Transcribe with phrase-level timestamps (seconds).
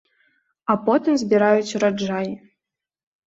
[0.73, 2.29] А потым збіраюць ураджай.